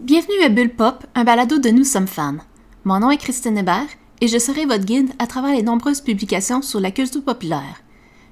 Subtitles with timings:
[0.00, 2.36] Bienvenue à Bulle Pop, un balado de Nous sommes fans.
[2.84, 3.88] Mon nom est Christine Hébert
[4.20, 7.82] et je serai votre guide à travers les nombreuses publications sur la culture populaire.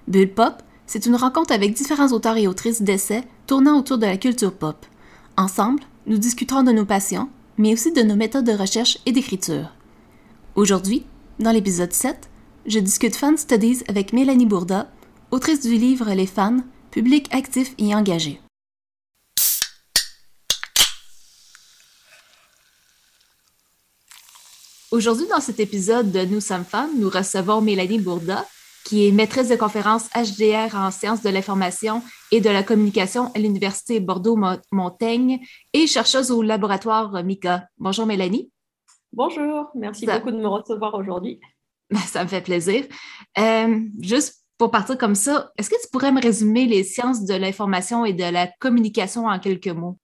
[0.07, 4.19] Bulle Pop, c'est une rencontre avec différents auteurs et autrices d'essais tournant autour de la
[4.19, 4.85] culture pop.
[5.39, 9.73] Ensemble, nous discuterons de nos passions, mais aussi de nos méthodes de recherche et d'écriture.
[10.57, 11.07] Aujourd'hui,
[11.41, 12.29] dans l'épisode 7,
[12.67, 14.93] je discute Fan Studies avec Mélanie Bourda,
[15.31, 16.59] autrice du livre Les fans,
[16.91, 18.39] public actif et engagé.
[24.95, 28.47] Aujourd'hui, dans cet épisode de Nous sommes fans, nous recevons Mélanie Bourda,
[28.85, 33.41] qui est maîtresse de conférence HDR en sciences de l'information et de la communication à
[33.41, 35.41] l'Université Bordeaux-Montaigne
[35.73, 37.67] et chercheuse au laboratoire MICA.
[37.77, 38.53] Bonjour Mélanie.
[39.13, 41.41] Bonjour, merci beaucoup de me recevoir aujourd'hui.
[41.91, 42.85] Ben, ça me fait plaisir.
[43.37, 47.35] Euh, juste pour partir comme ça, est-ce que tu pourrais me résumer les sciences de
[47.35, 49.99] l'information et de la communication en quelques mots?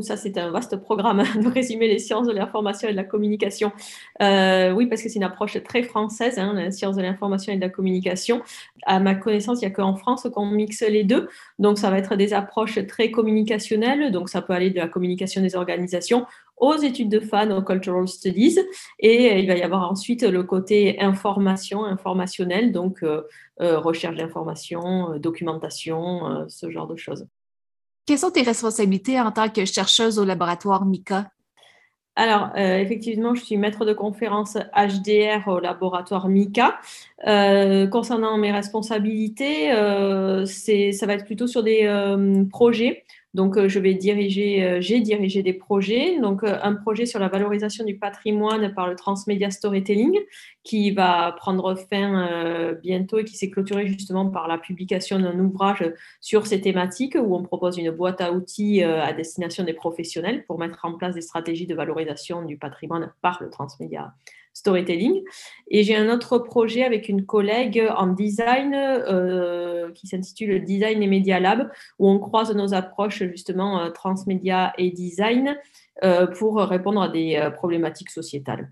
[0.00, 3.72] Ça c'est un vaste programme de résumer les sciences de l'information et de la communication.
[4.22, 7.56] Euh, oui, parce que c'est une approche très française, hein, la science de l'information et
[7.56, 8.42] de la communication.
[8.86, 11.28] À ma connaissance, il n'y a qu'en France qu'on mixe les deux.
[11.58, 15.42] Donc ça va être des approches très communicationnelles, donc ça peut aller de la communication
[15.42, 18.58] des organisations aux études de fans, aux cultural studies,
[19.00, 23.22] et il va y avoir ensuite le côté information, informationnel, donc euh,
[23.60, 27.26] euh, recherche d'informations, documentation, ce genre de choses.
[28.06, 31.30] Quelles sont tes responsabilités en tant que chercheuse au laboratoire MICA?
[32.14, 36.78] Alors, euh, effectivement, je suis maître de conférence HDR au laboratoire MICA.
[37.26, 41.88] Euh, concernant mes responsabilités, euh, ça va être plutôt sur des
[42.50, 46.20] projets donc, euh, je vais diriger, euh, j'ai dirigé des projets.
[46.20, 50.18] Donc, euh, un projet sur la valorisation du patrimoine par le transmedia storytelling
[50.64, 55.84] qui va prendre fin bientôt et qui s'est clôturé justement par la publication d'un ouvrage
[56.20, 60.60] sur ces thématiques où on propose une boîte à outils à destination des professionnels pour
[60.60, 64.14] mettre en place des stratégies de valorisation du patrimoine par le transmédia
[64.54, 65.22] storytelling.
[65.68, 71.06] Et j'ai un autre projet avec une collègue en design euh, qui s'intitule Design et
[71.06, 75.56] Media Lab, où on croise nos approches justement euh, transmédia et design
[76.04, 78.70] euh, pour répondre à des problématiques sociétales.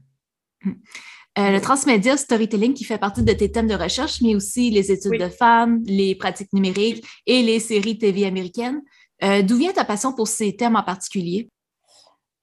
[1.37, 5.19] le transmédia storytelling qui fait partie de tes thèmes de recherche, mais aussi les études
[5.19, 8.83] de femmes, les pratiques numériques et les séries TV américaines.
[9.22, 11.49] D'où vient ta passion pour ces thèmes en particulier?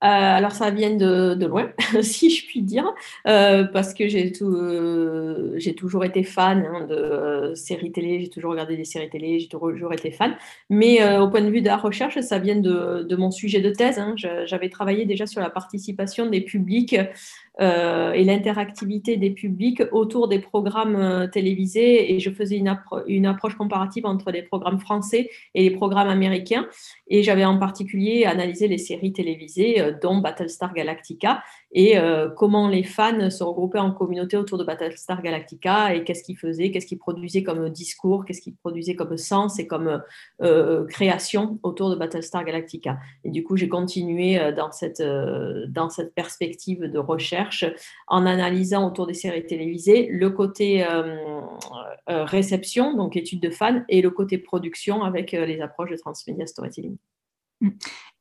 [0.04, 1.72] Euh, alors ça vient de, loin,
[2.04, 2.94] si je puis dire,
[3.28, 8.78] euh, parce que j'ai euh, toujours été fan hein, de séries télé, j'ai toujours regardé
[8.78, 10.36] des séries télé, j'ai toujours été fan.
[10.70, 13.98] Mais au point de vue de la recherche, ça vient de, mon sujet de thèse.
[13.98, 14.14] Hein.
[14.46, 16.96] J'avais travaillé déjà sur la participation des publics
[17.60, 22.14] et l'interactivité des publics autour des programmes euh, télévisés.
[22.14, 26.68] Et je faisais une, approche comparative entre les programmes français et les programmes américains.
[27.08, 31.96] Et j'avais en particulier analysé les séries télévisées, euh, dont Battlestar Galactica, et
[32.38, 36.72] comment les fans se regroupaient en communauté autour de Battlestar Galactica et qu'est-ce qu'ils faisaient,
[36.72, 40.02] qu'est-ce qu'ils produisaient comme discours, qu'est-ce qu'ils produisaient comme sens et comme
[40.88, 43.00] création autour de Battlestar Galactica.
[43.26, 45.04] Et du coup, j'ai continué dans cette
[46.16, 47.47] perspective de recherche
[48.08, 51.42] en analysant autour des séries télévisées le côté euh,
[52.10, 55.98] euh, réception, donc étude de fans, et le côté production avec euh, les approches de
[55.98, 56.98] transmedia storytelling.
[57.62, 57.70] Hmm.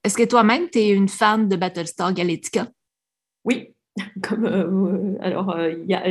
[0.04, 2.68] Est-ce que toi-même, tu es une fan de Battlestar Galactica?
[3.44, 3.74] Oui,
[4.22, 5.56] comme, alors,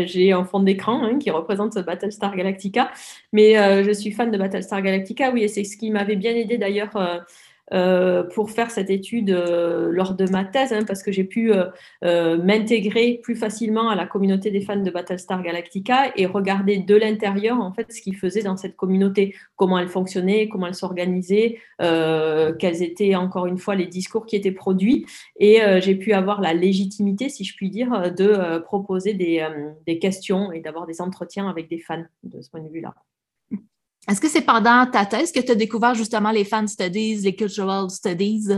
[0.05, 2.91] j'ai un fond d'écran hein, qui représente Battlestar Galactica,
[3.31, 6.57] mais je suis fan de Battlestar Galactica, oui, et c'est ce qui m'avait bien aidé
[6.57, 7.25] d'ailleurs
[7.71, 12.37] pour faire cette étude euh, lors de ma thèse, hein, parce que j'ai pu euh,
[12.37, 17.59] m'intégrer plus facilement à la communauté des fans de Battlestar Galactica et regarder de l'intérieur
[17.59, 22.83] en fait ce qu'ils faisaient dans cette communauté, comment elle fonctionnait, comment elle s'organisait, quels
[22.83, 25.05] étaient encore une fois les discours qui étaient produits,
[25.39, 30.59] et j'ai pu avoir la légitimité, si je puis dire, de proposer des questions et
[30.59, 32.93] d'avoir des entretiens avec des fans de ce point de vue-là.
[34.07, 37.35] Est-ce que c'est pendant ta thèse que tu as découvert justement les fan studies, les
[37.35, 38.49] cultural studies?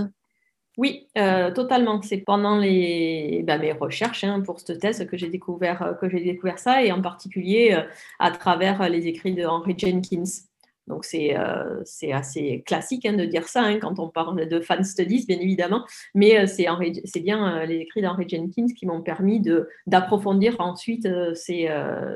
[0.77, 2.01] Oui, euh, totalement.
[2.03, 6.83] C'est pendant ben, mes recherches hein, pour cette thèse que j'ai découvert, euh, découvert ça,
[6.83, 7.81] et en particulier euh,
[8.19, 10.43] à travers les écrits de Henry Jenkins.
[10.85, 11.35] Donc c'est
[11.83, 15.37] c'est assez classique hein, de dire ça hein, quand on parle de fan studies, bien
[15.37, 15.83] évidemment,
[16.15, 19.41] mais c'est bien les écrits d'Henry Jenkins qui m'ont permis
[19.85, 21.05] d'approfondir ensuite
[21.35, 21.67] ces,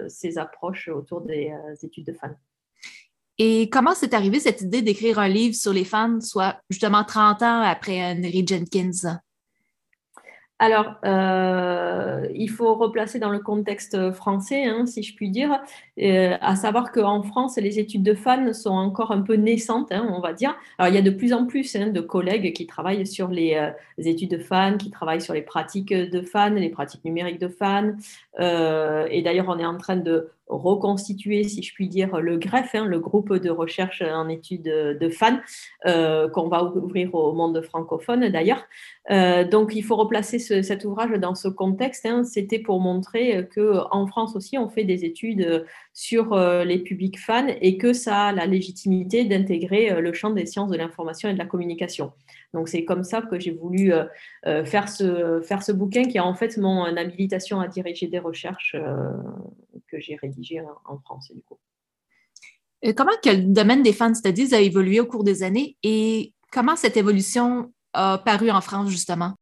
[0.08, 1.52] ces approches autour des
[1.84, 2.30] études de fans.
[3.44, 7.42] Et comment s'est arrivée cette idée d'écrire un livre sur les fans, soit justement 30
[7.42, 9.18] ans après Henry Jenkins?
[10.62, 15.60] alors, euh, il faut replacer dans le contexte français, hein, si je puis dire,
[16.00, 20.08] euh, à savoir qu'en France, les études de fans sont encore un peu naissantes, hein,
[20.16, 20.56] on va dire.
[20.78, 23.56] Alors, il y a de plus en plus hein, de collègues qui travaillent sur les,
[23.56, 27.48] euh, études de fans, qui travaillent sur les pratiques de fans, les pratiques numériques de
[27.48, 27.94] fans.
[28.38, 33.00] et d'ailleurs, on est en train de reconstituer, si je puis dire, le GREF, le
[33.00, 35.40] groupe de recherche en études de fans,
[35.86, 38.64] qu'on va ouvrir au monde francophone d'ailleurs.
[39.50, 44.08] donc, il faut replacer cet ouvrage dans ce contexte, hein, c'était pour montrer euh, qu'en
[44.08, 45.64] France aussi, on fait des études euh,
[45.94, 50.46] sur euh, les publics fans et que ça a la légitimité d'intégrer le champ des
[50.46, 52.12] sciences de l'information et de la communication.
[52.54, 53.94] Donc c'est comme ça que j'ai voulu
[54.44, 58.76] faire, ce, faire ce bouquin qui est en fait mon habilitation à diriger des recherches
[59.88, 61.32] que j'ai rédigé en, France.
[61.34, 61.58] Du coup.
[62.96, 66.76] comment que le domaine des fan studies a évolué au cours des années et comment
[66.76, 69.34] cette évolution a paru en France justement?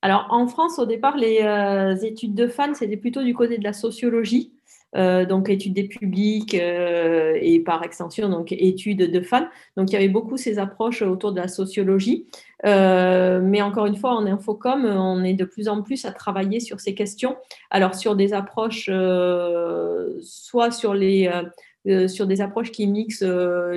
[0.00, 3.64] Alors, en France, au départ, les euh, études de fans, c'était plutôt du côté de
[3.64, 4.52] la sociologie,
[4.96, 9.48] euh, donc études des publics euh, et par extension, donc études de fans.
[9.76, 12.26] Donc, il y avait beaucoup ces approches autour de la sociologie.
[12.64, 16.80] mais encore une fois, en Infocom, on est de plus en plus à travailler sur
[16.80, 17.36] ces questions.
[17.70, 18.90] Alors, sur des approches,
[20.22, 21.30] soit sur, les,
[22.08, 23.24] sur des approches qui mixent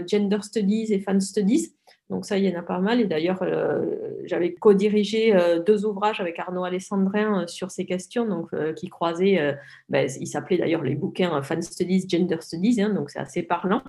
[0.07, 1.73] gender studies et fan studies,
[2.11, 2.99] donc ça, il y en a pas mal.
[2.99, 3.85] Et d'ailleurs, euh,
[4.25, 9.57] j'avais co-dirigé euh, deux ouvrages avec Arnaud Alessandrin euh, sur ces questions, donc qui croisaient,
[9.87, 13.81] ben, ils s'appelaient d'ailleurs les bouquins Fan Studies, Gender Studies, hein, donc c'est assez parlant.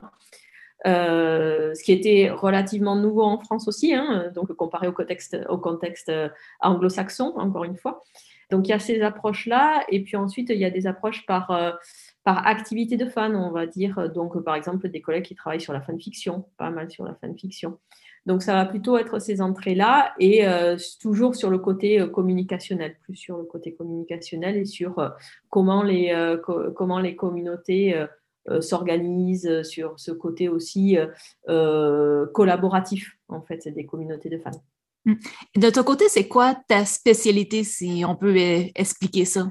[0.84, 6.16] ce qui était relativement nouveau en France aussi, hein, donc comparé au contexte,
[6.60, 8.02] anglo-saxon, encore une fois.
[8.50, 11.76] Donc il y a ces approches-là, et puis ensuite il y a des approches par,
[12.22, 14.10] par activité de fan, on va dire.
[14.14, 17.78] Donc par exemple des collègues qui travaillent sur la fanfiction, pas mal sur la fanfiction.
[18.26, 22.96] Donc, ça va plutôt être ces entrées-là et euh, toujours sur le côté euh, communicationnel,
[23.02, 25.08] plus sur le côté communicationnel et sur euh,
[25.50, 26.14] comment, les,
[26.76, 28.00] comment les communautés
[28.60, 30.96] s'organisent, sur ce côté aussi
[31.46, 34.50] collaboratif, en fait, des communautés de fans.
[35.04, 35.14] Mmh.
[35.56, 38.36] De ton côté, c'est quoi ta spécialité, si on peut
[38.74, 39.50] expliquer ça?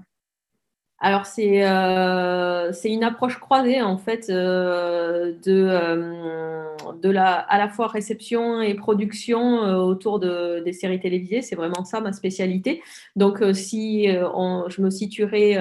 [1.04, 7.70] Alors, c'est euh, une approche croisée, en fait, euh, de, euh, de la, à la
[7.70, 11.42] fois réception et production euh, autour de, des séries télévisées.
[11.42, 12.84] C'est vraiment ça ma spécialité.
[13.16, 15.58] Donc, si je me situerais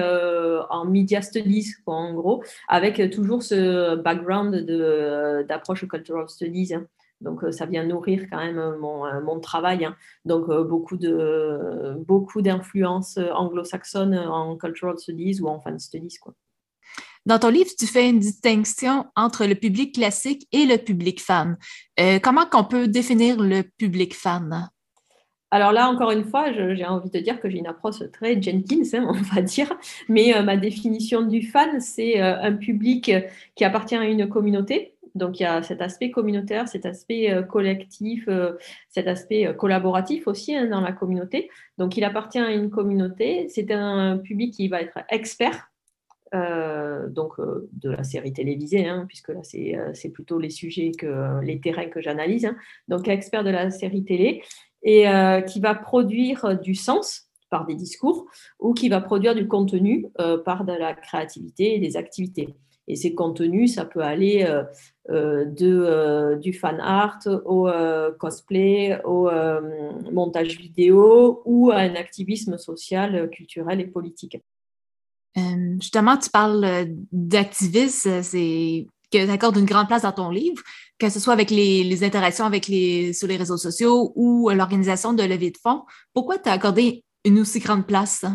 [0.69, 4.55] en media studies, en gros, avec toujours ce background
[5.47, 6.75] d'approche cultural studies.
[6.75, 6.85] Hein.
[7.21, 9.85] Donc, euh, ça vient nourrir quand même euh, mon, euh, mon travail.
[9.85, 9.95] Hein.
[10.25, 16.17] Donc, beaucoup, de, beaucoup d'influences anglo-saxonnes en cultural studies ou en fan studies.
[16.21, 16.33] Quoi.
[17.25, 21.57] Dans ton livre, tu fais une distinction entre le public classique et le public fan.
[22.23, 24.69] comment qu'on peut définir le public fan?
[25.51, 28.83] Alors là, encore une fois, j'ai envie de dire que j'ai une approche très Jenkins,
[28.93, 29.71] hein, on va dire.
[30.09, 33.11] Mais ma définition du fan, c'est un public
[33.55, 37.43] qui appartient à une communauté, donc il y a cet aspect communautaire, cet aspect euh,
[37.43, 38.53] collectif, euh,
[38.89, 41.49] cet aspect euh, collaboratif aussi hein, dans la communauté.
[41.77, 43.47] Donc il appartient à une communauté.
[43.49, 45.67] C'est un public qui va être expert.
[46.33, 51.89] donc de la série télévisée, hein, puisque là c'est plutôt les sujets que les terrains
[51.89, 52.45] que j'analyse.
[52.45, 52.55] Hein.
[52.87, 54.41] Donc expert de la série télé
[54.81, 55.05] et
[55.47, 58.27] qui va produire du sens par des discours
[58.59, 60.07] ou qui va produire du contenu
[60.45, 62.55] par de la créativité et des activités.
[62.87, 64.63] Et ces contenus, ça peut aller euh,
[65.09, 67.69] euh, de, euh, du fan art au
[68.19, 69.29] cosplay, au
[70.11, 74.37] montage vidéo ou à un activisme social, culturel et politique.
[75.79, 80.61] justement, tu parles d'activisme, c'est que tu accordes une grande place dans ton livre,
[80.97, 85.23] que ce soit avec les, interactions avec les, sur les réseaux sociaux ou l'organisation de
[85.23, 85.83] levée de fonds.
[86.13, 88.25] Pourquoi tu as accordé une aussi grande place?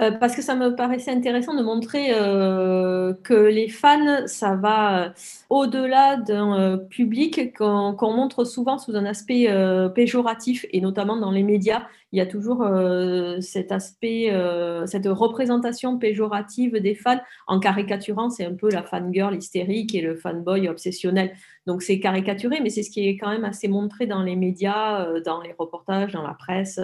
[0.00, 5.04] Euh, parce que ça me paraissait intéressant de montrer euh, que les fans, ça va
[5.04, 5.08] euh,
[5.50, 9.48] au-delà d'un public qu'on montre souvent sous un aspect
[9.94, 15.06] péjoratif, et notamment dans les médias il y a toujours euh, cet aspect, euh, cette
[15.06, 18.30] représentation péjorative des fans en caricaturant.
[18.30, 21.32] C'est un peu la fangirl hystérique et le fanboy obsessionnel.
[21.66, 25.06] Donc c'est caricaturé, mais c'est ce qui est quand même assez montré dans les médias,
[25.06, 26.80] euh, dans les reportages, dans la presse.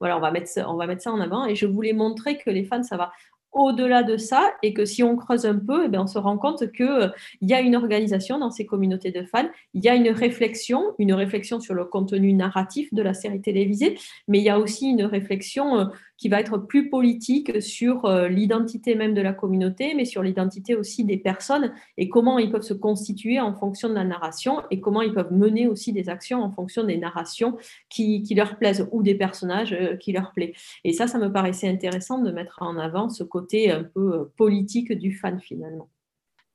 [0.00, 1.44] voilà, on va, mettre, on va mettre ça en avant.
[1.46, 3.12] Et je voulais montrer que les fans, ça va
[3.52, 6.72] au-delà de ça et que si on creuse un peu, eh on se rend compte
[6.72, 7.08] qu'il euh,
[7.40, 11.12] y a une organisation dans ces communautés de fans, il y a une réflexion, une
[11.12, 15.04] réflexion sur le contenu narratif de la série télévisée, mais il y a aussi une
[15.04, 15.84] réflexion euh,
[16.22, 20.76] qui va être plus politique sur euh, l'identité même de la communauté, mais sur l'identité
[20.76, 24.80] aussi des personnes et comment ils peuvent se constituer en fonction de la narration et
[24.80, 27.56] comment ils peuvent mener aussi des actions en fonction des narrations
[27.88, 30.54] qui, leur plaisent ou des personnages qui leur plaisent.
[30.84, 34.32] Et ça, ça me paraissait intéressant de mettre en avant ce côté un peu euh,
[34.36, 35.88] politique du fan finalement.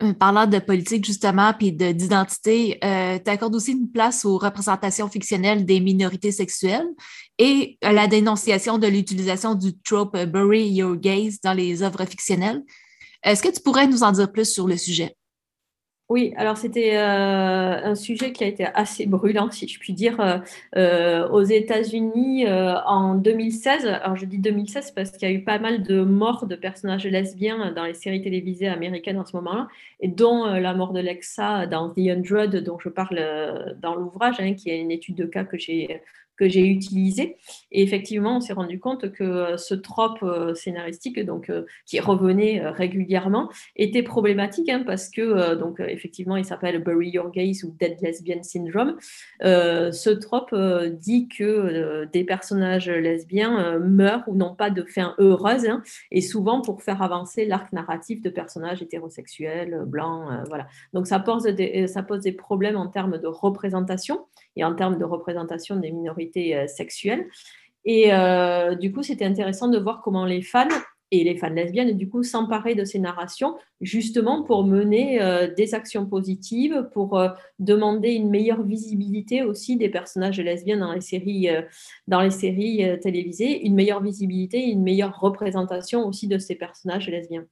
[0.03, 5.09] Euh, parlant de politique, justement, puis d'identité, euh, tu accordes aussi une place aux représentations
[5.09, 6.87] fictionnelles des minorités sexuelles
[7.39, 12.63] et à la dénonciation de l'utilisation du trope Bury Your Gaze dans les œuvres fictionnelles.
[13.23, 15.16] Est-ce que tu pourrais nous en dire plus sur le sujet?
[16.09, 20.21] Oui, alors c'était euh, un sujet qui a été assez brûlant, si je puis dire,
[20.21, 20.37] euh,
[20.77, 23.85] euh, aux États-Unis en 2016.
[23.87, 27.05] Alors je dis 2016 parce qu'il y a eu pas mal de morts de personnages
[27.05, 29.67] lesbiens dans les séries télévisées américaines en ce moment-là,
[29.99, 34.53] et dont la mort de Lexa dans The Hundred, dont je parle dans l'ouvrage, hein,
[34.53, 36.01] qui est une étude de cas que j'ai
[36.37, 37.37] que j'ai utilisé.
[37.71, 41.99] Et effectivement, on s'est rendu compte que euh, ce trope euh, scénaristique, donc euh, qui
[41.99, 47.75] revenait régulièrement, était problématique hein, parce que, donc, effectivement, il s'appelle Bury Your Gaze ou
[47.79, 48.97] Dead Lesbian Syndrome.
[49.41, 50.55] ce trope
[50.99, 56.61] dit que des personnages lesbiens meurent ou n'ont pas de fin heureuse, hein, et souvent
[56.61, 60.67] pour faire avancer l'arc narratif de personnages hétérosexuels, blancs, voilà.
[60.93, 64.25] Donc ça pose des, ça pose des problèmes en termes de représentation
[64.57, 67.27] et en termes de représentation des minorités euh, sexuelles.
[67.85, 70.67] Et euh, du coup, c'était intéressant de voir comment les fans
[71.09, 75.73] et les fans lesbiennes, du coup, s'emparaient de ces narrations, justement pour mener euh, des
[75.73, 77.17] actions positives, pour
[77.59, 81.47] demander une meilleure visibilité aussi des personnages lesbiennes dans les séries,
[82.07, 87.45] dans les séries télévisées, une meilleure visibilité, une meilleure représentation aussi de ces personnages lesbiens.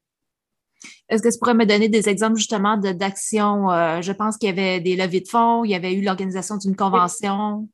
[1.10, 3.72] Est-ce que tu pourrais me donner des exemples justement d'actions?
[3.72, 6.58] Euh, je pense qu'il y avait des levées de fonds, il y avait eu l'organisation
[6.58, 7.68] d'une convention?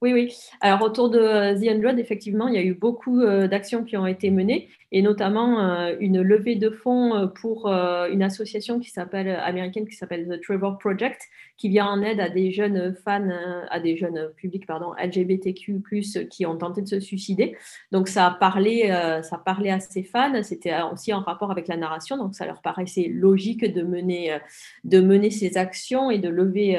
[0.00, 0.34] Oui, oui.
[0.60, 1.18] Alors autour de
[1.54, 5.00] The Unload, effectivement, il y a eu beaucoup euh, d'actions qui ont été menées et
[5.00, 9.96] notamment euh, une levée de fonds euh, pour euh, une association qui s'appelle américaine qui
[9.96, 11.22] s'appelle The Trevor Project,
[11.56, 13.30] qui vient en aide à des jeunes fans,
[13.70, 15.82] à des jeunes publics pardon, LGBTQ+
[16.28, 17.56] qui ont tenté de se suicider.
[17.90, 18.88] Donc ça a parlé,
[19.22, 20.42] ça parlait à ces fans.
[20.42, 24.38] C'était aussi en rapport avec la narration, donc ça leur paraissait logique de mener,
[24.84, 26.72] de mener ces actions et de lever,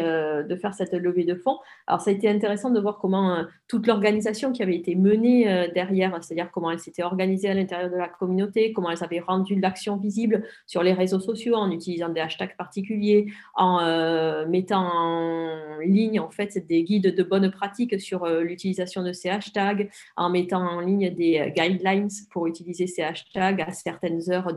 [0.48, 1.60] de faire cette levée de fonds.
[1.88, 6.22] Alors ça a été intéressant de voir comment toute l'organisation qui avait été menée derrière,
[6.22, 9.98] c'est-à-dire comment elle s'était organisée à l'intérieur de la communauté, comment elles avaient rendu l'action
[9.98, 16.20] visible sur les réseaux sociaux en utilisant des hashtags particuliers, en euh, mettant en ligne
[16.20, 20.62] en fait des guides de bonnes pratiques sur euh, l'utilisation de ces hashtags, en mettant
[20.62, 24.54] en ligne des euh, guidelines pour utiliser ces hashtags à certaines heures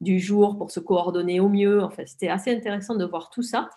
[0.00, 1.82] du jour pour se coordonner au mieux.
[1.82, 3.70] En fait, c'était assez intéressant de voir tout ça.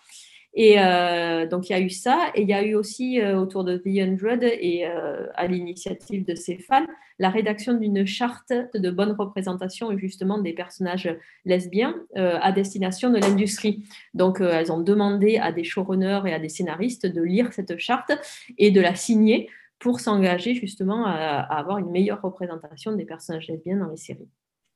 [0.56, 2.30] Et euh, donc, il y a eu ça.
[2.34, 6.24] Et il y a eu aussi, euh, autour de The Hundred et euh, à l'initiative
[6.24, 6.86] de ces fans,
[7.18, 13.84] la rédaction d'une charte de bonne représentation justement des personnages lesbiens à destination de l'industrie.
[14.14, 18.10] Donc, elles ont demandé à des showrunners et à des scénaristes de lire cette charte
[18.58, 23.46] et de la signer pour s'engager justement à, à avoir une meilleure représentation des personnages
[23.46, 24.28] lesbiens dans les séries.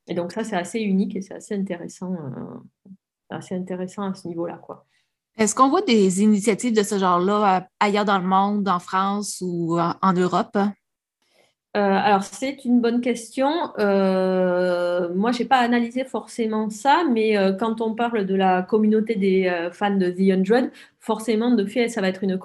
[0.06, 2.16] Et donc, ça, c'est assez unique et c'est assez intéressant,
[3.30, 4.86] assez intéressant à ce niveau-là, quoi.
[5.38, 9.38] Est-ce qu'on voit des initiatives de ce genre-là euh, ailleurs dans le monde, en France
[9.40, 10.58] ou en, Europe?
[11.76, 13.48] Euh, alors, c'est une bonne question.
[13.78, 19.14] Euh, moi, je n'ai pas analysé forcément ça, mais quand on parle de la communauté
[19.14, 22.36] des fans de The Hundred, forcément, de fait, ça va être une,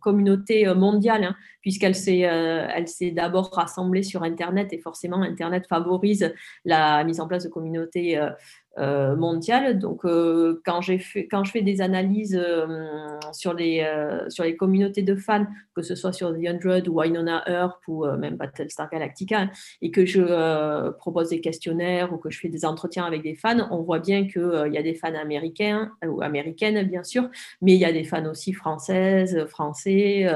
[0.00, 6.32] communauté mondiale, hein, puisqu'elle s'est d'abord rassemblée sur Internet et forcément, Internet favorise
[6.64, 8.30] la mise en place de communautés euh,
[8.76, 9.78] mondiale.
[9.78, 10.80] Donc, euh, quand,
[11.30, 13.86] quand je fais des analyses euh, sur, les,
[14.28, 18.06] sur les communautés de fans, que ce soit sur The Hundred ou Winona Earp ou
[18.06, 19.50] même Battlestar Galactica,
[19.82, 23.68] et que je propose des questionnaires ou que je fais des entretiens avec des fans,
[23.70, 27.28] on voit bien qu'il y a des fans américains ou américaines, bien sûr,
[27.62, 30.26] mais il y a des fans aussi françaises, français,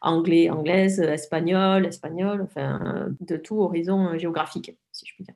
[0.00, 5.34] anglais, anglaises, espagnols, espagnols, enfin, de tout horizon géographique, si je puis dire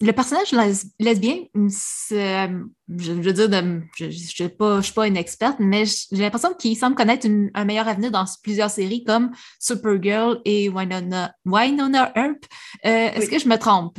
[0.00, 0.52] le personnage
[1.00, 3.50] lesbien, je, veux dire,
[3.96, 8.12] je ne suis, pas, une experte, mais j'ai l'impression qu'il semble connaître un meilleur avenir
[8.12, 12.44] dans plusieurs séries comme Supergirl et Winona, Winona Earp.
[12.86, 13.98] Euh, est-ce que je me trompe?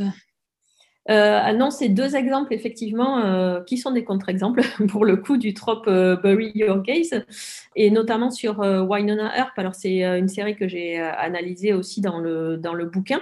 [1.10, 5.38] Euh, ah non, c'est deux exemples effectivement euh, qui sont des contre-exemples pour le coup
[5.38, 7.26] du trope Bury Your Gaze
[7.76, 9.58] et notamment sur Winona Earp.
[9.58, 13.20] Alors c'est une série que j'ai analysée aussi dans le, dans le bouquin.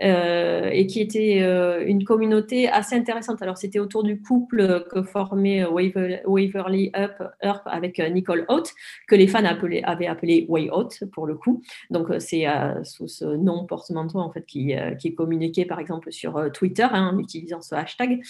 [0.00, 1.40] Et qui était
[1.86, 3.42] une communauté assez intéressante.
[3.42, 8.72] Alors, c'était autour du couple que formait Waverly Earp avec Nicole Holt,
[9.08, 11.62] que les fans avaient appelé Way Out pour le coup.
[11.90, 12.46] Donc, c'est
[12.84, 17.12] sous ce nom porte-manteau en fait qui, qui, est communiqué par exemple sur Twitter hein,
[17.14, 18.20] en utilisant ce hashtag.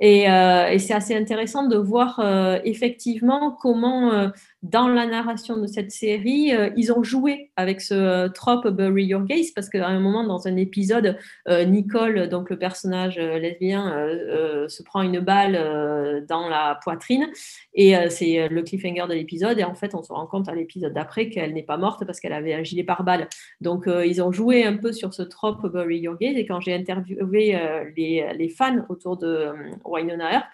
[0.00, 2.20] Et, et c'est assez intéressant de voir
[2.64, 4.30] effectivement comment
[4.64, 9.04] dans la narration de cette série, euh, ils ont joué avec ce euh, trope Bury
[9.04, 14.08] Your Gaze parce qu'à un moment, dans un épisode, euh, Nicole, donc le personnage lesbien,
[14.68, 17.28] se prend une balle dans la poitrine
[17.74, 19.58] et c'est le cliffhanger de l'épisode.
[19.58, 22.20] Et en fait, on se rend compte à l'épisode d'après qu'elle n'est pas morte parce
[22.20, 23.28] qu'elle avait un gilet pare-balles.
[23.60, 26.36] Donc, ils ont joué un peu sur ce trope Bury Your Gaze.
[26.36, 27.58] Et quand j'ai interviewé
[27.96, 29.48] les, les, fans autour de
[29.84, 30.46] Wynonna Earp,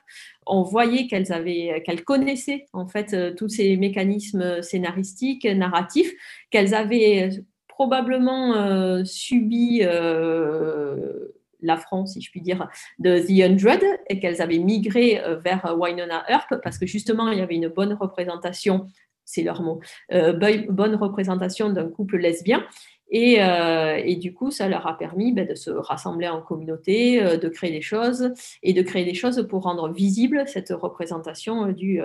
[0.47, 6.13] on voyait qu'elles avaient, qu'elles connaissaient en fait euh, tous ces mécanismes scénaristiques, narratifs,
[6.51, 7.31] qu'elles avaient
[7.69, 11.29] probablement euh, subi euh,
[11.63, 12.69] l'affront, si je puis dire,
[12.99, 17.43] de The Hundred et qu'elles avaient migré vers Wynonna Earp parce que justement il y
[17.43, 18.87] avait une bonne représentation,
[19.27, 22.67] c'est leur mot, bonne représentation d'un couple lesbien
[23.13, 27.37] euh, et, du coup, ça leur a permis ben, de se rassembler en communauté, euh,
[27.37, 31.73] de créer des choses et de créer des choses pour rendre visible cette représentation euh,
[31.73, 32.01] du,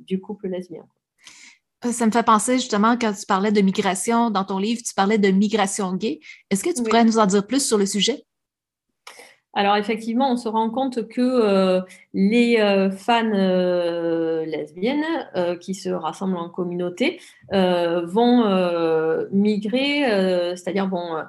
[0.00, 0.84] du couple lesbien.
[1.90, 5.18] Ça me fait penser justement quand tu parlais de migration dans ton livre, tu parlais
[5.18, 6.20] de migration gay.
[6.50, 8.24] Est-ce que tu pourrais nous en dire plus sur le sujet?
[9.54, 11.80] Alors effectivement, on se rend compte que euh,
[12.12, 15.04] les euh, fans euh, lesbiennes
[15.60, 17.20] qui se rassemblent en communauté
[17.52, 21.22] vont migrer, c'est-à-dire vont euh,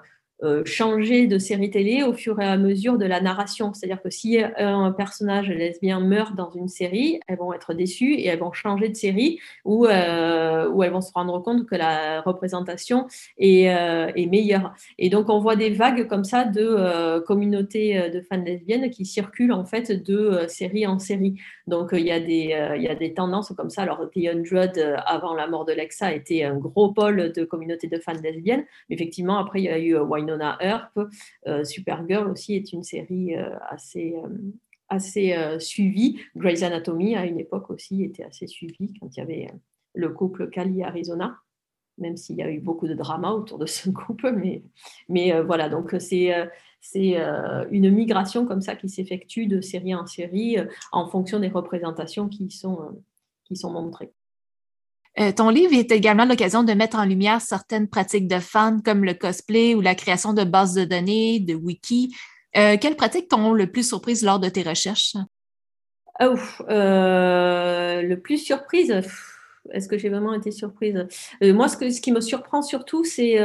[0.66, 3.74] changer de série télé au fur et à mesure de la narration.
[3.74, 8.28] C'est-à-dire que si un personnage lesbien meurt dans une série, elles vont être déçues et
[8.28, 13.08] elles vont changer de série ou euh, elles vont se rendre compte que la représentation
[13.38, 14.74] est, euh, est, meilleure.
[14.98, 19.54] Et donc on voit des vagues comme ça de communautés de fans lesbiennes qui circulent
[19.54, 21.40] en fait de série en série.
[21.68, 23.84] Donc il y, a des, y a des tendances comme ça.
[23.84, 28.00] Alors The Hundred, avant la mort de Lexa, était un gros pôle de communautés de
[28.00, 28.66] fans lesbiennes.
[28.90, 29.98] Mais effectivement, après il y a eu
[30.42, 31.00] Earp.
[31.48, 34.30] Euh, Supergirl aussi est une série euh, assez euh,
[34.88, 36.20] assez suivie.
[36.36, 39.52] Grey's Anatomy, à une époque aussi, était assez suivie quand il y avait
[39.96, 41.40] le couple Cali-Arizona,
[41.98, 44.32] même s'il y a eu beaucoup de drama autour de ce couple.
[44.34, 44.62] Mais,
[45.10, 46.32] mais voilà, donc c'est
[46.82, 47.18] c'est
[47.72, 50.58] une migration comme ça qui s'effectue de série en série
[50.92, 53.02] en fonction des représentations qui sont,
[53.44, 54.14] qui sont montrées.
[55.20, 59.06] Euh, ton livre est également l'occasion de mettre en lumière certaines pratiques de fans comme
[59.06, 62.14] le cosplay ou la création de bases de données, de wiki.
[62.58, 65.16] Euh, quelles pratiques t'ont le plus surprise lors de tes recherches?
[66.22, 66.36] Oh,
[66.70, 69.02] le plus surprise,
[69.72, 71.06] est-ce que j'ai vraiment été surprise?
[71.42, 73.38] Moi, ce, ce, qui me surprend surtout, c'est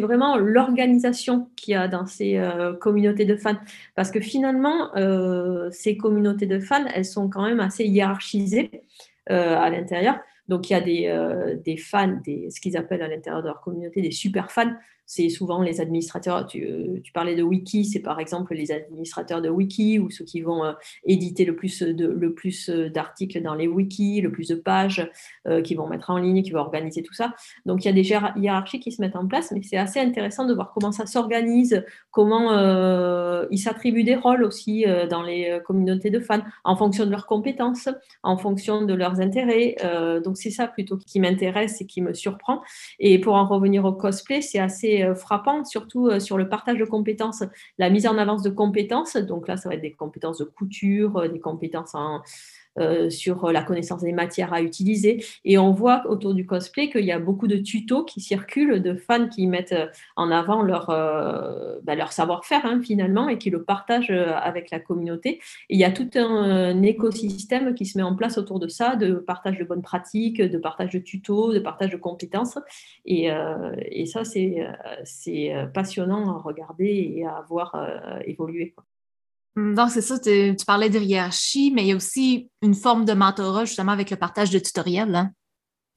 [0.00, 2.38] vraiment l'organisation qu'il y a dans ces
[2.80, 3.56] communautés de fans.
[3.94, 4.90] Parce que finalement,
[5.70, 8.82] ces communautés de fans, elles sont quand même assez hiérarchisées
[9.26, 10.18] à l'intérieur.
[10.48, 13.48] Donc il y a des, euh, des fans, des, ce qu'ils appellent à l'intérieur de
[13.48, 14.72] leur communauté des super fans
[15.08, 16.46] c'est souvent les administrateurs.
[16.46, 16.68] Tu,
[17.02, 20.62] tu, parlais de wiki, c'est par exemple les administrateurs de wiki ou ceux qui vont
[20.66, 20.72] euh,
[21.06, 25.10] éditer le plus euh, d'articles dans les wikis, le plus de pages,
[25.46, 27.34] euh, qui vont mettre en ligne, qui vont organiser tout ça.
[27.64, 28.06] Donc il y a des
[28.38, 31.82] hiérarchies qui se mettent en place, mais c'est assez intéressant de voir comment ça s'organise,
[32.10, 32.52] comment
[33.50, 37.88] ils s'attribuent des rôles aussi dans les communautés de fans en fonction de leurs compétences,
[38.22, 39.76] en fonction de leurs intérêts.
[40.22, 42.60] donc c'est ça plutôt qui m'intéresse et qui me surprend.
[42.98, 46.78] Et pour en revenir au cosplay, c'est assez euh, frappante, surtout euh, sur le partage
[46.78, 47.42] de compétences,
[47.78, 49.16] la mise en avance de compétences.
[49.16, 52.22] Donc là, ça va être des compétences de couture, euh, des compétences en,
[52.78, 55.24] euh, sur la connaissance des matières à utiliser.
[55.44, 58.94] Et on voit autour du cosplay qu'il y a beaucoup de tutos qui circulent, de
[58.94, 59.74] fans qui mettent
[60.16, 64.80] en avant leur, euh, leur savoir-faire hein, finalement et qui le partagent euh, avec la
[64.80, 65.40] communauté.
[65.68, 68.96] Et il y a tout un, écosystème qui se met en place autour de ça,
[68.96, 72.58] de partage de bonnes pratiques, de partage de tutos, de partage de compétences.
[73.04, 73.28] Et
[74.06, 77.74] ça, c'est passionnant à regarder et à voir
[78.26, 78.74] évoluer.
[79.58, 83.12] Donc, c'est ça, tu, parlais de hiérarchie, mais il y a aussi une forme de
[83.12, 85.14] mentorat justement avec le partage de tutoriels.
[85.14, 85.32] Hein?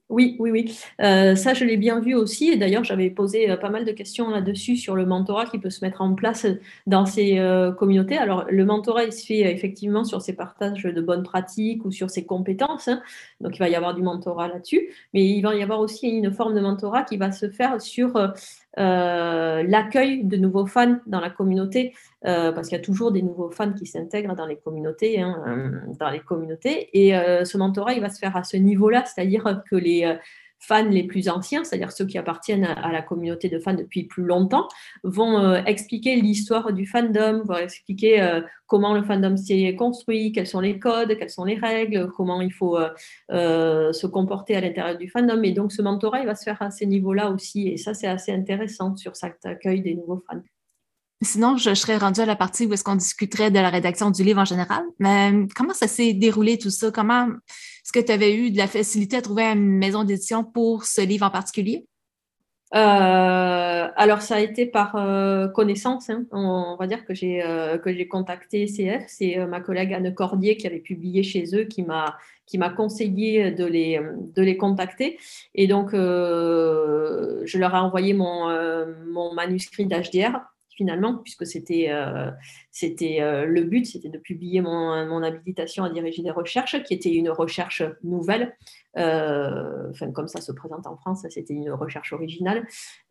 [0.09, 0.77] Oui, oui, oui.
[0.99, 2.49] Euh, ça, je l'ai bien vu aussi.
[2.49, 5.69] Et d'ailleurs, j'avais posé euh, pas mal de questions là-dessus sur le mentorat qui peut
[5.69, 6.45] se mettre en place
[6.85, 8.17] dans ces euh, communautés.
[8.17, 12.09] Alors, le mentorat, il se fait effectivement sur ces partages de bonnes pratiques ou sur
[12.09, 12.89] ses compétences.
[12.89, 13.01] Hein.
[13.39, 14.89] Donc, il va y avoir du mentorat là-dessus.
[15.13, 18.33] Mais il va y avoir aussi une forme de mentorat qui va se faire sur
[18.79, 21.93] euh, l'accueil de nouveaux fans dans la communauté,
[22.25, 25.83] euh, parce qu'il y a toujours des nouveaux fans qui s'intègrent dans les communautés, hein,
[25.99, 26.89] dans les communautés.
[26.93, 30.17] Et euh, ce mentorat, il va se faire à ce niveau-là, c'est-à-dire que les
[30.61, 34.23] fans les plus anciens, c'est-à-dire ceux qui appartiennent à, la communauté de fans depuis plus
[34.23, 34.67] longtemps,
[35.03, 40.47] vont euh, expliquer l'histoire du fandom, vont expliquer euh, comment le fandom s'est construit, quels
[40.47, 42.77] sont les codes, quelles sont les règles, comment il faut
[43.31, 45.41] euh, se comporter à l'intérieur du fandom.
[45.41, 47.67] Et donc ce mentorat, il va se faire à ces niveaux-là aussi.
[47.67, 50.41] Et ça, c'est assez intéressant sur cet accueil des nouveaux fans.
[51.23, 54.23] Sinon, je, serais rendue à la partie où est-ce qu'on discuterait de la rédaction du
[54.23, 54.83] livre en général.
[54.97, 56.89] Mais comment ça s'est déroulé tout ça?
[56.91, 60.85] Comment est-ce que tu avais eu de la facilité à trouver une maison d'édition pour
[60.85, 61.85] ce livre en particulier?
[62.73, 66.09] Euh, alors, ça a été par euh, connaissance.
[66.09, 66.25] Hein.
[66.31, 69.03] On, va dire que j'ai euh, que j'ai contacté CF.
[69.07, 73.51] C'est ma collègue Anne Cordier qui avait publié chez eux qui m'a qui m'a conseillé
[73.51, 74.01] de les,
[74.35, 75.19] de les contacter.
[75.53, 78.49] Et donc, je leur ai envoyé mon,
[79.05, 80.39] mon manuscrit d'HDR
[80.81, 82.31] finalement, puisque c'était euh,
[82.71, 86.95] c'était euh, le but, c'était de publier mon, mon, habilitation à diriger des recherches, qui
[86.95, 88.57] était une recherche nouvelle.
[88.97, 92.65] Euh, enfin, comme ça se présente en France, c'était une recherche originale.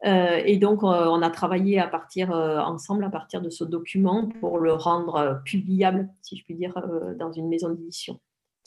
[0.04, 4.72] et donc, on a travaillé à partir ensemble à partir de ce document pour le
[4.72, 6.74] rendre publiable, si je puis dire,
[7.20, 8.18] dans une maison d'édition,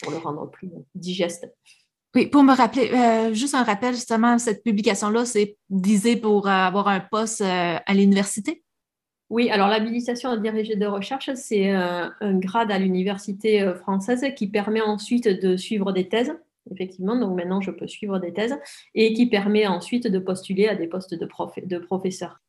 [0.01, 1.53] pour le rendre plus digeste.
[2.15, 2.87] Oui, pour me rappeler,
[3.33, 8.63] juste un rappel, justement, cette publication-là, c'est visé pour avoir un poste à l'université?
[9.33, 14.45] Oui, alors l'habilitation à diriger de recherche, c'est un, grade à l'université euh, française qui
[14.45, 16.35] permet ensuite de suivre des thèses,
[16.71, 17.15] effectivement.
[17.15, 18.55] Donc maintenant, je peux suivre des thèses
[18.93, 22.41] et qui permet ensuite de postuler à des postes de, prof, de professeur.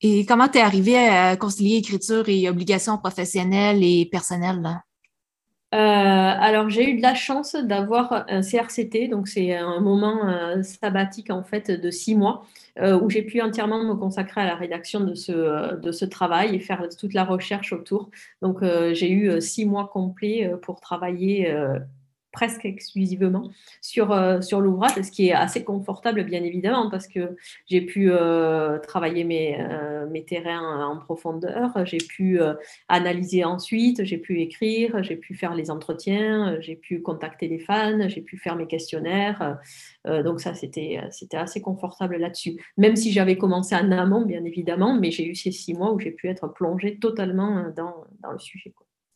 [0.00, 4.82] Et comment tu es arrivé à concilier écriture et obligations professionnelles et personnelles?
[5.74, 10.62] Euh, alors j'ai eu de la chance d'avoir un CRCT, donc c'est un moment euh,
[10.62, 12.46] sabbatique en fait de six mois
[12.78, 16.54] euh, où j'ai pu entièrement me consacrer à la rédaction de ce, de ce travail
[16.54, 18.10] et faire toute la recherche autour.
[18.40, 21.54] Donc j'ai eu six mois complets pour travailler
[22.38, 27.36] presque exclusivement sur, euh, sur l'ouvrage, ce qui est assez confortable, bien évidemment, parce que
[27.66, 32.38] j'ai pu euh, travailler mes, euh, mes terrains en profondeur, j'ai pu
[32.86, 38.08] analyser ensuite, j'ai pu écrire, j'ai pu faire les entretiens, j'ai pu contacter les fans,
[38.08, 39.58] j'ai pu faire mes questionnaires.
[40.04, 41.00] donc ça, c'était
[41.32, 42.54] assez confortable là-dessus.
[42.76, 45.98] Même si j'avais commencé en amont, bien évidemment, mais j'ai eu ces six mois où
[45.98, 48.72] j'ai pu être plongée totalement dans, dans le sujet.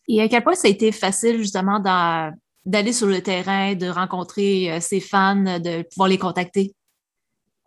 [0.08, 2.32] Et à quel point ça a été facile justement dans
[2.64, 6.74] d'aller sur le terrain, de rencontrer ses euh, fans, de pouvoir les contacter?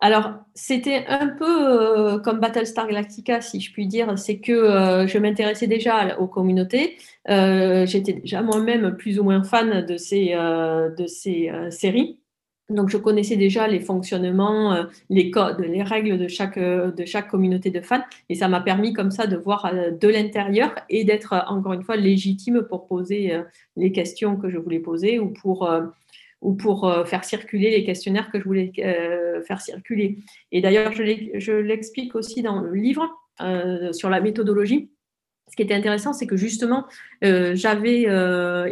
[0.00, 4.18] Alors, c'était un peu euh, comme Battlestar Galactica, si je puis dire.
[4.18, 6.98] C'est que euh, je m'intéressais déjà aux communautés.
[7.26, 12.20] J'étais déjà moi-même plus ou moins fan de ces, de ces séries.
[12.68, 17.04] Donc, je connaissais déjà les fonctionnements, euh, les codes, les règles de chaque, euh, de
[17.04, 18.02] chaque communauté de fans.
[18.28, 21.84] Et ça m'a permis comme ça de voir euh, de l'intérieur et d'être encore une
[21.84, 23.40] fois légitime pour poser
[23.76, 25.70] les questions que je voulais poser ou pour,
[26.40, 28.72] ou pour faire circuler les questionnaires que je voulais
[29.46, 30.18] faire circuler.
[30.52, 33.08] Et d'ailleurs, je l'explique aussi dans le livre
[33.92, 34.90] sur la méthodologie.
[35.48, 36.86] Ce qui était intéressant, c'est que justement,
[37.22, 38.06] j'avais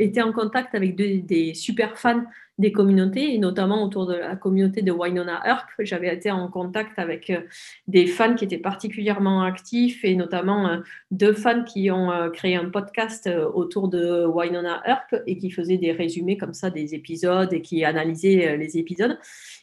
[0.00, 2.24] été en contact avec des super fans
[2.58, 5.68] des communautés, et notamment autour de la communauté de Winona Earp.
[5.80, 7.40] J'avais été en contact avec euh,
[7.88, 10.76] des fans qui étaient particulièrement actifs, et notamment euh,
[11.10, 15.78] deux fans qui ont euh, créé un podcast autour de Winona Earp et qui faisaient
[15.78, 19.18] des résumés comme ça des épisodes et qui analysaient les épisodes.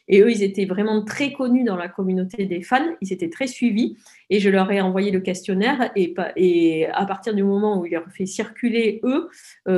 [0.08, 3.46] Et eux, ils étaient vraiment très connus dans la communauté des fans, ils étaient très
[3.46, 3.96] suivis.
[4.28, 5.90] Et je leur ai envoyé le questionnaire.
[5.94, 9.28] Et, à partir du moment où il leur fait circuler eux,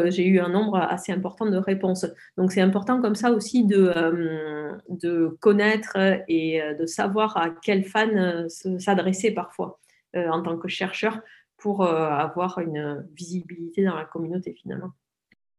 [0.06, 2.06] j'ai eu un nombre assez important de réponses.
[2.36, 7.50] Donc c'est important comme ça aussi de, euh, de connaître et euh, de savoir à
[7.50, 9.78] quels fans s'adresser parfois
[10.16, 11.20] en tant que chercheur
[11.58, 14.92] pour avoir une visibilité dans la communauté finalement.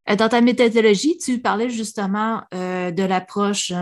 [0.08, 3.74] Dans ta méthodologie, tu parlais justement de l'approche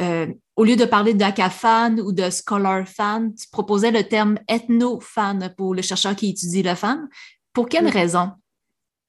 [0.00, 5.74] euh, au lieu de parler d'ACA-fan ou de scholar-fan, tu proposais le terme ethno-fan pour
[5.74, 7.08] le chercheur qui étudie le fan.
[7.52, 8.30] Pour quelle raison?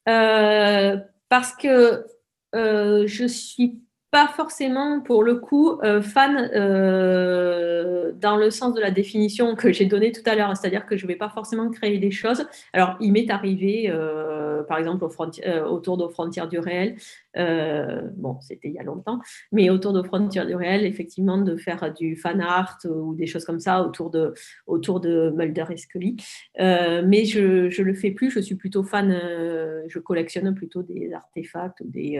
[0.08, 0.98] Euh,
[1.28, 2.04] parce que euh,
[2.54, 8.90] je suis pas forcément, pour le coup, euh, fan euh, dans le sens de la
[8.90, 12.00] définition que j'ai donnée tout à l'heure, c'est-à-dire que je ne vais pas forcément créer
[12.00, 12.48] des choses.
[12.74, 16.96] Alors, il m'est arrivé, euh, par exemple, autour de frontières du réel,
[17.36, 19.20] bon, c'était il y a longtemps,
[19.52, 23.46] mais autour de frontières du réel, effectivement, de faire du fan art ou des choses
[23.46, 24.34] comme ça autour de,
[24.66, 26.18] autour de Mulder et Scully.
[26.58, 29.12] mais je ne le fais plus, je suis plutôt fan,
[29.88, 32.20] je collectionne plutôt des artefacts ou des,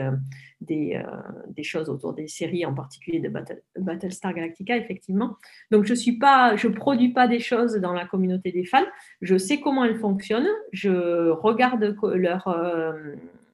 [0.60, 1.02] des,
[1.48, 3.30] des choses autour des séries, en particulier de
[3.78, 5.36] Battlestar Galactica, effectivement.
[5.70, 8.84] Donc, je suis pas, je produis pas des choses dans la communauté des fans.
[9.22, 10.48] Je sais comment elles fonctionnent.
[10.72, 12.92] Je regarde leur, euh,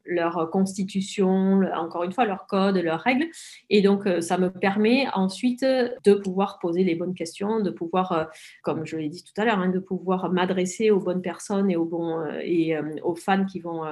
[0.04, 3.26] leur constitution, encore une fois, leurs codes, leurs règles.
[3.70, 8.30] Et donc, ça me permet ensuite de pouvoir poser les bonnes questions, de pouvoir,
[8.62, 11.76] comme je l'ai dit tout à l'heure, hein, de pouvoir m'adresser aux bonnes personnes et
[11.76, 13.82] aux, bons, et, aux fans qui vont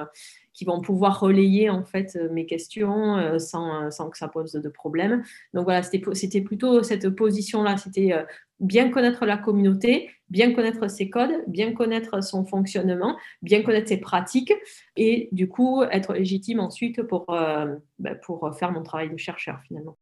[0.55, 4.29] qui vont pouvoir relayer en fait euh, mes questions euh, sans, euh, sans, que ça
[4.29, 5.23] pose de problème.
[5.53, 8.13] Donc voilà, c'était plutôt cette position-là, c'était
[8.59, 13.97] bien connaître la communauté, bien connaître ses codes, bien connaître son fonctionnement, bien connaître ses
[13.97, 14.53] pratiques
[14.95, 19.97] et du coup être légitime ensuite pour, ben, pour faire mon travail de chercheur finalement.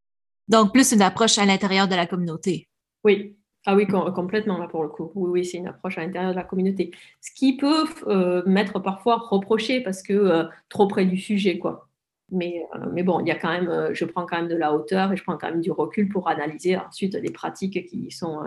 [0.47, 2.67] Donc plus une approche à l'intérieur de la communauté.
[3.03, 5.11] Oui, ah oui, complètement, là, pour le coup.
[5.15, 6.91] Oui, oui, c'est une approche à l'intérieur de la communauté.
[7.21, 11.87] Ce qui peut euh, m'être parfois reproché parce que euh, trop près du sujet, quoi.
[12.29, 14.73] Mais, euh, mais bon, il y a quand même, je prends quand même de la
[14.73, 18.43] hauteur et je prends quand même du recul pour analyser ensuite les pratiques qui sont,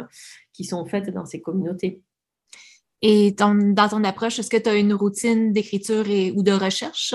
[0.52, 2.02] qui sont faites dans ces communautés.
[3.00, 7.14] Et dans ton approche, est-ce que tu as une routine d'écriture ou de recherche?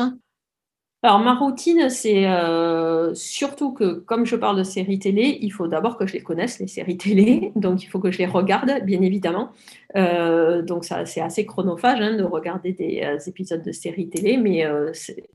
[1.04, 5.68] Alors, ma routine, c'est euh, surtout que, comme je parle de séries télé, il faut
[5.68, 7.52] d'abord que je les connaisse, les séries télé.
[7.56, 9.50] Donc, il faut que je les regarde, bien évidemment.
[9.96, 14.38] Euh, donc, ça, c'est assez chronophage hein, de regarder des euh, épisodes de séries télé.
[14.38, 14.64] Mais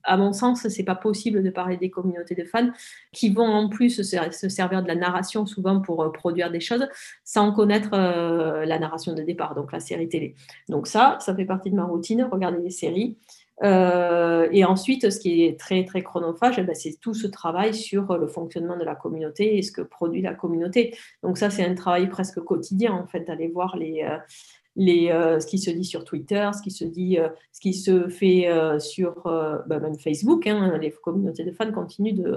[0.05, 2.71] à mon sens, c'est pas possible de parler des communautés de fans
[3.13, 6.87] qui vont en plus se, servir de la narration souvent pour produire des choses
[7.25, 10.37] sans connaître la narration de départ, donc la série télé.
[10.69, 13.17] Donc, ça, ça fait partie de ma routine, regarder des séries.
[13.63, 17.75] Euh, et ensuite, ce qui est très, très chronophage, eh ben, c'est tout ce travail
[17.75, 20.97] sur le fonctionnement de la communauté et ce que produit la communauté.
[21.23, 24.19] Donc ça, c'est un travail presque quotidien, en fait, d'aller voir les, euh,
[24.77, 27.19] les, euh, ce qui se dit sur Twitter, ce qui se dit,
[27.53, 29.23] ce qui se fait sur
[29.67, 30.47] ben, même Facebook.
[30.47, 30.77] Hein.
[30.79, 32.37] les communautés de fans continuent de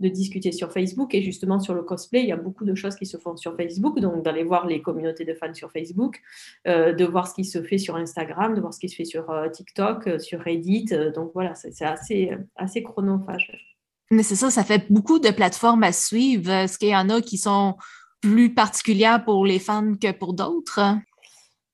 [0.00, 1.14] de discuter sur Facebook.
[1.14, 3.56] Et justement, sur le cosplay, il y a beaucoup de choses qui se font sur
[3.56, 4.00] Facebook.
[4.00, 6.20] Donc, d'aller voir les communautés de fans sur Facebook,
[6.66, 9.04] euh, de voir ce qui se fait sur Instagram, de voir ce qui se fait
[9.04, 10.86] sur euh, TikTok, euh, sur Reddit.
[11.14, 13.76] donc, voilà, c'est assez, assez chronophage.
[14.10, 16.50] Mais c'est ça, ça fait beaucoup de plateformes à suivre.
[16.50, 17.76] Est-ce qu'il y en a qui sont
[18.20, 20.80] plus particulières pour les fans que pour d'autres?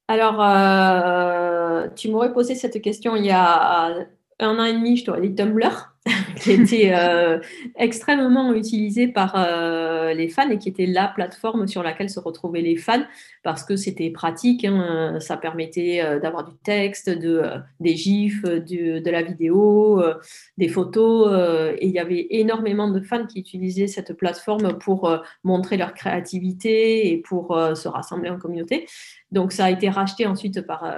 [0.09, 0.37] Alors,
[1.95, 4.07] tu m'aurais posé cette question il y a
[4.41, 5.93] un an et demi, je t'aurais dit Tumblr.
[6.41, 7.39] qui était euh,
[7.77, 12.63] extrêmement utilisé par euh, les fans et qui était la plateforme sur laquelle se retrouvaient
[12.63, 13.05] les fans
[13.43, 17.43] parce que c'était pratique, hein, ça permettait euh, d'avoir du texte, de,
[17.81, 20.03] des gifs, de la vidéo,
[20.57, 21.31] des photos
[21.79, 25.13] et il y avait énormément de fans qui utilisaient cette plateforme pour
[25.45, 28.87] montrer leur créativité et pour se rassembler en communauté.
[29.33, 30.95] Donc ça a été racheté ensuite par,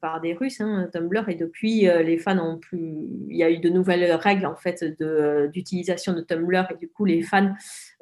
[0.00, 2.96] par des Russes, hein, Tumblr, et depuis les fans ont plus,
[3.28, 6.88] il y a eu de nouvelles règles en fait euh, d'utilisation de, Tumblr et du
[6.88, 7.54] coup les fans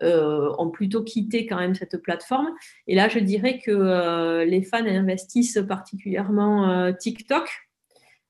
[0.03, 2.51] euh, ont plutôt quitté quand même cette plateforme.
[2.87, 7.49] Et là, je dirais que euh, les fans investissent particulièrement TikTok.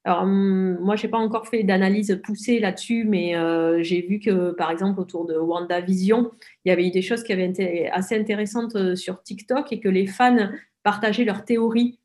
[0.05, 3.35] Alors, hum, moi, je n'ai pas encore fait d'analyse poussée là-dessus, mais
[3.83, 6.31] j'ai vu que, par exemple, autour de WandaVision,
[6.64, 9.88] il y avait eu des choses qui avaient été assez intéressantes sur TikTok et que
[9.88, 10.51] les fans
[10.83, 11.99] partageaient leurs théories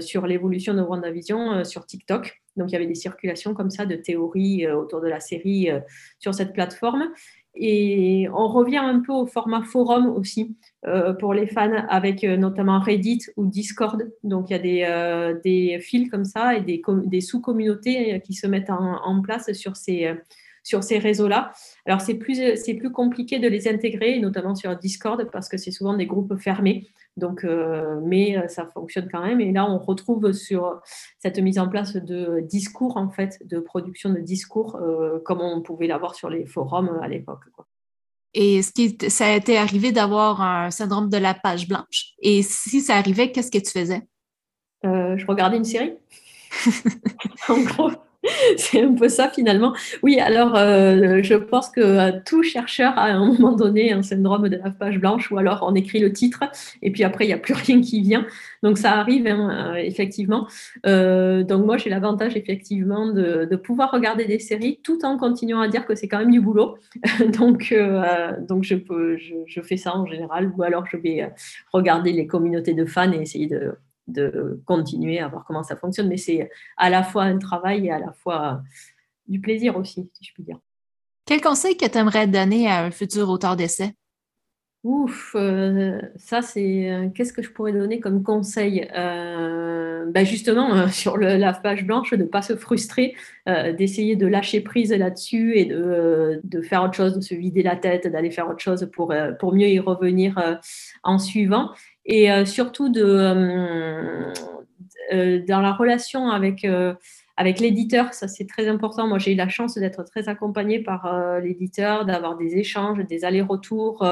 [0.00, 2.42] sur l'évolution de WandaVision sur TikTok.
[2.56, 5.70] Donc il y avait des circulations comme ça de théories euh, autour de la série
[5.70, 5.80] euh,
[6.18, 7.10] sur cette plateforme.
[7.54, 10.56] Et on revient un peu au format forum aussi
[10.86, 14.10] euh, pour les fans, avec notamment Reddit ou Discord.
[14.22, 18.70] Donc il y a des, des fils comme ça et des, sous-communautés qui se mettent
[18.70, 20.14] en, place sur ces,
[20.62, 21.52] ces réseaux-là.
[21.84, 25.72] Alors, c'est plus, c'est plus compliqué de les intégrer, notamment sur Discord, parce que c'est
[25.72, 26.88] souvent des groupes fermés.
[27.16, 29.40] Donc, euh, mais euh, ça fonctionne quand même.
[29.40, 30.80] Et là, on retrouve sur
[31.18, 35.60] cette mise en place de discours, en fait, de production de discours, euh, comme on
[35.60, 37.44] pouvait l'avoir sur les forums à l'époque.
[38.34, 42.14] Et ce qui, ça a été arrivé d'avoir un syndrome de la page blanche.
[42.20, 44.02] Et si ça arrivait, qu'est-ce que tu faisais?
[44.84, 45.94] je regardais une série.
[47.48, 47.90] en gros.
[48.56, 49.74] c'est un peu ça finalement.
[50.02, 54.02] Oui, alors euh, je pense que euh, tout chercheur a à un moment donné un
[54.02, 56.44] syndrome de la page blanche ou alors on écrit le titre
[56.82, 58.26] et puis après il n'y a plus rien qui vient.
[58.62, 60.46] Donc ça arrive hein, euh, effectivement.
[60.84, 65.84] donc moi j'ai l'avantage effectivement de, pouvoir regarder des séries tout en continuant à dire
[65.84, 66.78] que c'est quand même du boulot.
[67.38, 67.74] donc
[68.48, 71.30] donc je, peux, je fais ça en général ou alors je vais
[71.72, 73.74] regarder les communautés de fans et essayer de
[74.06, 76.08] de continuer à voir comment ça fonctionne.
[76.08, 78.62] Mais c'est à la fois un travail et à la fois
[79.26, 80.58] du plaisir aussi, si je puis dire.
[81.24, 83.94] Quel conseil que tu aimerais donner à un futur auteur d'essai?
[84.84, 88.88] Ouf, euh, ça c'est euh, qu'est-ce que je pourrais donner comme conseil?
[88.96, 93.14] Euh, ben Justement, sur la page blanche, de ne pas se frustrer,
[93.46, 97.76] d'essayer de lâcher prise là-dessus et de, de, faire autre chose, de se vider la
[97.76, 100.58] tête, d'aller faire autre chose pour, pour mieux y revenir
[101.04, 101.70] en suivant.
[102.04, 104.32] Et euh, surtout de, euh,
[105.12, 106.66] euh, dans la relation avec
[107.42, 109.08] avec l'éditeur, ça c'est très important.
[109.08, 114.06] Moi, j'ai eu la chance d'être très accompagnée par l'éditeur, d'avoir des échanges, des allers-retours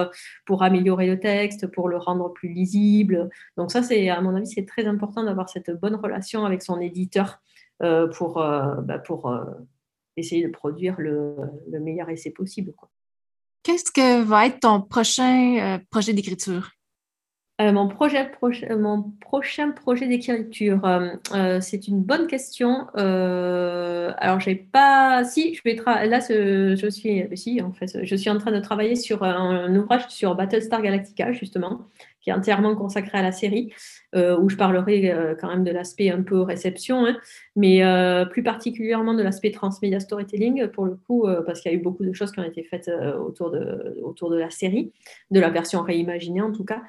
[0.46, 3.30] pour améliorer le texte, pour le rendre plus lisible.
[3.56, 6.80] Donc ça, c'est à mon avis, c'est très important d'avoir cette bonne relation avec son
[6.80, 7.40] éditeur
[8.16, 9.32] pour, bah, pour
[10.16, 11.36] essayer de produire le,
[11.80, 12.72] meilleur essai possible.
[13.62, 16.72] Qu'est-ce que va être ton prochain projet d'écriture?
[17.60, 18.30] Euh, mon, projet,
[18.78, 22.86] mon prochain projet d'écriture, euh, euh, c'est une bonne question.
[22.94, 25.24] alors, j'ai pas.
[25.24, 27.28] Si, je vais là, je suis.
[27.36, 31.32] Si, en fait, je suis en train de travailler sur un ouvrage sur Battlestar Galactica,
[31.32, 31.86] justement
[32.20, 33.72] qui est entièrement consacré à la série,
[34.14, 37.16] euh, où je parlerai euh, quand même de l'aspect un peu réception, hein,
[37.56, 41.78] mais euh, plus particulièrement de l'aspect transmedia storytelling, pour le coup, parce qu'il y a
[41.78, 44.92] eu beaucoup de choses qui ont été faites autour, de, autour de la série,
[45.30, 46.82] de la version réimaginée en tout cas.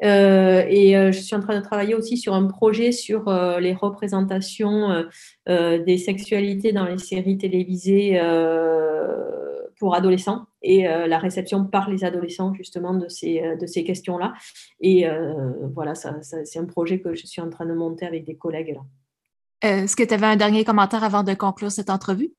[0.00, 5.04] et je suis en train de travailler aussi sur un projet sur les représentations
[5.46, 8.20] des sexualités dans les séries télévisées
[9.78, 13.84] pour adolescents et euh, la réception par les adolescents justement de ces, euh, de ces
[13.84, 14.34] questions-là.
[14.80, 18.24] Et euh, voilà, ça, c'est un projet que je suis en train de monter avec
[18.24, 18.74] des collègues.
[18.74, 18.80] là.
[19.62, 22.32] Est-ce que tu avais un dernier commentaire avant de conclure cette entrevue?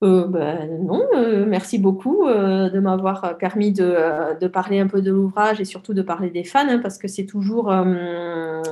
[0.00, 1.08] Ben, non,
[1.46, 6.02] merci beaucoup de m'avoir permis de, de, parler un peu de l'ouvrage et surtout de
[6.02, 7.74] parler des fans, hein, parce que c'est toujours,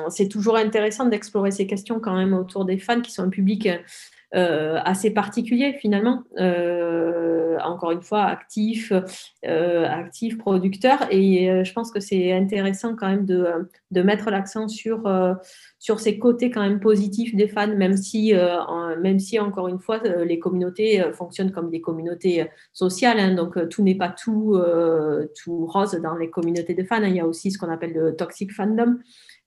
[0.09, 3.69] c'est toujours intéressant d'explorer ces questions quand même autour des fans qui sont un public
[4.33, 6.23] assez particulier finalement.
[7.57, 8.93] Euh, encore une fois, actif,
[9.47, 11.07] euh, actif, producteur.
[11.11, 13.47] Et je pense que c'est intéressant quand même de,
[13.91, 15.11] de mettre l'accent sur,
[15.79, 18.33] sur ces côtés quand même positifs des fans, même si,
[19.01, 23.19] même si encore une fois, les communautés fonctionnent comme des communautés sociales.
[23.19, 23.35] Hein.
[23.35, 24.59] donc tout n'est pas tout,
[25.43, 26.97] tout rose dans les communautés de fans.
[26.97, 27.09] Hein.
[27.09, 28.99] il y a aussi ce qu'on appelle le toxic fandom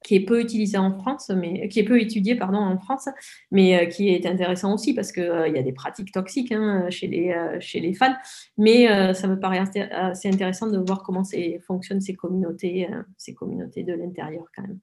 [0.04, 3.10] qui est peu utilisé en France, mais qui est peu étudié pardon en France,
[3.52, 6.90] mais euh, qui est intéressant aussi parce que euh, y a des pratiques toxiques hein,
[6.90, 8.16] chez les euh, chez les fans.
[8.58, 11.24] Mais ça me paraît assez intéressant de voir comment
[11.66, 14.80] fonctionnent ces communautés, ces communautés de l'intérieur quand même.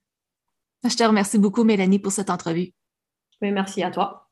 [0.88, 2.72] Je te remercie beaucoup Mélanie pour cette entrevue.
[3.40, 4.25] merci à toi.